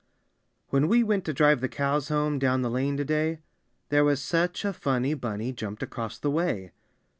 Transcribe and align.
When 0.69 0.87
we 0.87 1.03
went 1.03 1.25
to 1.25 1.33
drive 1.33 1.61
the 1.61 1.69
cows 1.69 2.09
home 2.09 2.39
Down 2.39 2.63
the 2.63 2.71
lane 2.71 2.97
to 2.97 3.05
day, 3.05 3.37
There 3.89 4.03
was 4.03 4.19
such 4.19 4.65
a 4.65 4.73
funny 4.73 5.13
bunny 5.13 5.51
Jumped 5.53 5.83
across 5.83 6.17
the 6.17 6.31
way! 6.31 6.71